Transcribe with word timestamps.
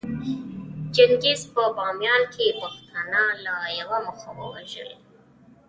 چنګېز 0.95 1.41
په 1.53 1.63
باميان 1.77 2.21
کې 2.33 2.47
پښتانه 2.61 3.23
له 3.45 3.55
يوه 3.79 3.97
مخه 4.07 4.29
ووژل 4.37 4.91